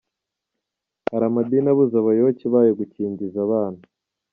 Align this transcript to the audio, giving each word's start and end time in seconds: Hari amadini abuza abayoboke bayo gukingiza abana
Hari 1.11 1.25
amadini 1.29 1.67
abuza 1.73 1.95
abayoboke 1.99 2.45
bayo 2.53 2.71
gukingiza 2.79 3.37
abana 3.45 3.81